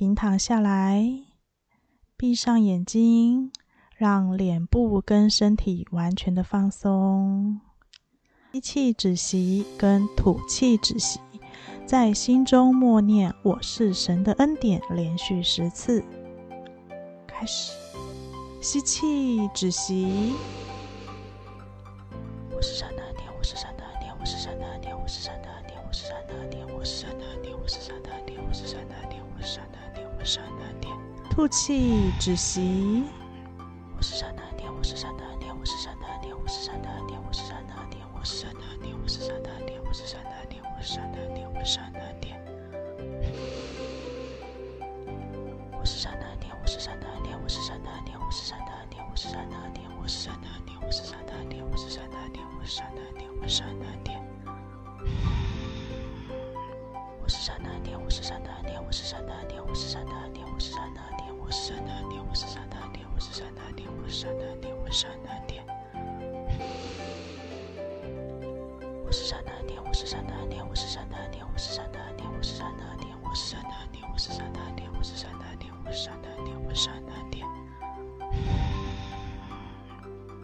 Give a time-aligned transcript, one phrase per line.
[0.00, 1.04] 平躺下来，
[2.16, 3.52] 闭上眼睛，
[3.94, 7.60] 让脸部跟身体完全的放松。
[8.54, 11.20] 吸气止息，跟吐气止息，
[11.84, 16.02] 在心中默念“我是神的恩典”，连续十次。
[17.26, 17.74] 开始，
[18.62, 20.32] 吸气止息。
[22.56, 29.79] 我是神的恩典，我是神的恩典，我是神的恩典，我是神的恩典，我是神的恩典，我是神的恩典，我是神的恩典，我是神的恩典，我是神的恩典，我是
[30.24, 30.96] 神的恩典。
[31.30, 33.04] 吐气止息。
[33.96, 42.36] 我是神的恩典，我是神的恩典，我是神的恩典，我是神的恩典，我是神的恩典，我是神的恩典，我是神的恩典，我是神的恩典，我是神的恩典，
[45.78, 46.50] 我是神的恩典。
[46.60, 52.60] 我是神的恩典，我是神的恩典，我是神的恩典，我是神的恩典，我是神的恩典，我是神的恩典，我是神的恩典，我是神的恩典。
[52.60, 54.19] 我是神的恩典，我是神的恩典。
[58.10, 65.64] 是神的恩典，我是神的恩典，我是神的恩典，我是神的恩典，我是神的恩典，我是神的恩典，我是神的恩典，我是神的恩典，我是神的恩典。
[69.04, 77.46] 我是神的恩典，我是神的恩典，我是神的恩典，我是神的恩典，我是神的恩典，我是神的恩典，我是神的恩典，我是神的恩典，我是神的恩典，我是神的恩典。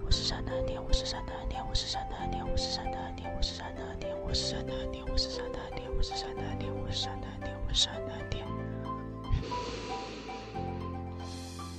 [0.05, 7.26] 我是神的恩典，我是神的恩典，我是神的恩典，我是神的恩典，我是神的恩典，我是神的恩典，我是神的恩典，我是神的恩典，我
[7.77, 8.47] 是神的恩典，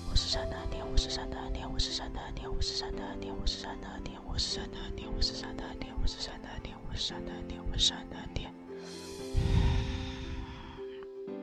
[0.08, 0.86] 我是神的恩典。
[0.88, 8.54] 我是神的恩典，我是神的恩典，我是神的恩典，我是神的恩典，我是神的恩典，我是神的恩典，我是神的恩典，我是神的恩典，我是神的恩典，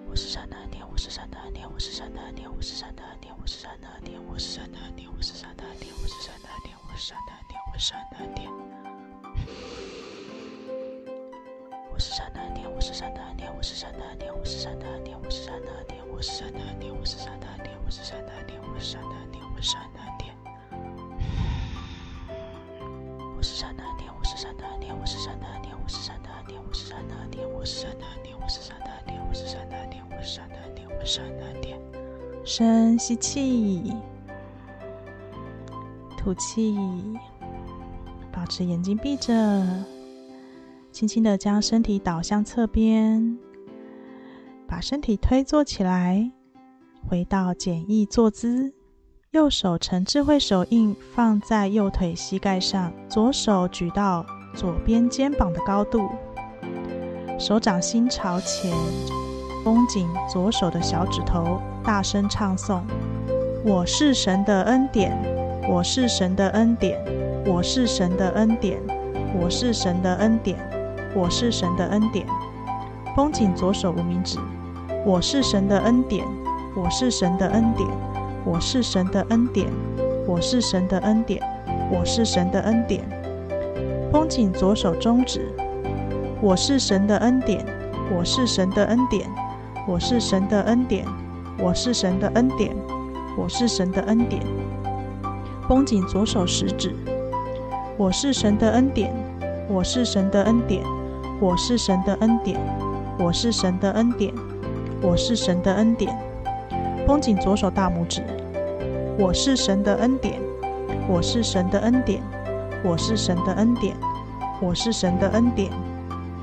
[0.06, 0.70] 我是神的恩典。
[0.86, 9.03] 我是神的恩典，我是神的恩典，我是神的恩典，我是神的恩典，我是神的恩典，我是神的恩典，我是神的恩典，我是神的恩典，我是神的恩
[12.75, 20.34] 我是神的恩典，我是神的恩典，我是神的恩典，我是神的恩典，我是神的恩典，我是神的恩典，我是神的恩典，我是神的恩典，我是神的恩典。
[23.36, 31.79] 我是神的恩典，我是神的恩典，我是神的恩典，我是神的恩典，我是神的恩典，我是神的恩典，我是神的恩典，我是神的恩典，我是神的恩典，我是神的恩典。
[32.45, 33.92] 深吸气，
[36.18, 36.74] 吐气，
[38.33, 39.33] 保持眼睛闭着，
[40.94, 43.36] 轻轻的将身体倒向侧边，
[44.68, 46.30] 把身体推坐起来，
[47.08, 48.72] 回到简易坐姿。
[49.32, 54.24] 右手呈智慧手印放在右腿膝盖上，左手举到
[54.55, 56.08] 左边肩膀的高度，
[57.40, 58.72] 手掌心朝前，
[59.64, 62.80] 绷紧左手的小指头，大声唱诵
[63.66, 65.20] ：“我是神的恩典，
[65.68, 67.05] 我是神的恩典，
[67.44, 68.80] 我是神的恩典，
[69.36, 70.56] 我是神的恩典，
[71.14, 72.27] 我是神的恩典。”
[73.17, 74.39] 绷紧左手无名指
[75.07, 76.27] ，“我是神的恩典，
[76.75, 77.89] 我是神的恩典。”
[78.47, 79.73] 我是神的恩典，
[80.27, 81.41] 我是神的恩典，
[81.91, 83.03] 我是神的恩典。
[84.13, 85.51] 绷紧左手中指，
[86.42, 87.64] 我是神的恩典，
[88.14, 89.27] 我是神的恩典，
[89.89, 91.07] 我是神的恩典，
[91.58, 92.77] 我是神的恩典，
[93.39, 94.42] 我是神的恩典。
[95.67, 96.95] 绷紧左手食指，
[97.97, 99.11] 我是神的恩典，
[99.70, 100.83] 我是神的恩典，
[101.44, 102.58] 我是神的恩典，
[103.18, 104.32] 我是神的恩典，
[105.02, 106.18] 我是神的恩典。
[107.06, 108.22] 绷紧左手大拇指，
[109.18, 110.40] 我是神的恩典，
[111.06, 112.22] 我是神的恩典，
[112.82, 113.94] 我是神的恩典，
[114.58, 115.70] 我是神的恩典，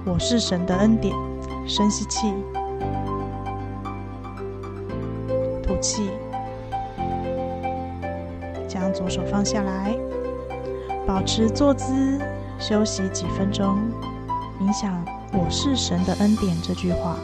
[0.06, 1.16] 我是神的恩典。
[1.66, 2.32] 深吸气，
[5.64, 6.12] 吐气，
[8.68, 9.96] 将左手放下来，
[11.08, 12.20] 保持坐姿，
[12.60, 13.80] 休息几分钟，
[14.62, 17.18] 影响“我是神的恩典”这句话。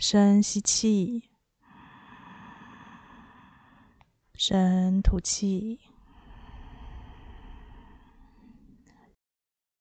[0.00, 1.28] 深吸气，
[4.34, 5.89] 深吐气。